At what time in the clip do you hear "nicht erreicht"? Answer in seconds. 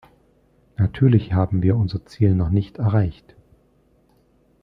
2.49-3.35